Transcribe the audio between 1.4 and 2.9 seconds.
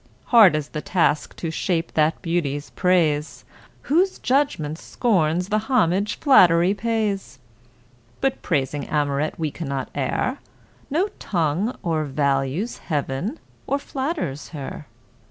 shape that beauty's